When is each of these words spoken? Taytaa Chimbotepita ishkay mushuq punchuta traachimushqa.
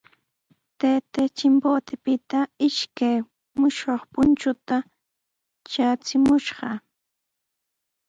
Taytaa 0.79 1.29
Chimbotepita 1.37 2.39
ishkay 2.67 3.17
mushuq 3.59 4.01
punchuta 4.13 4.77
traachimushqa. 5.65 6.69